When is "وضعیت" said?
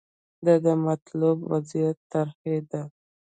1.51-1.97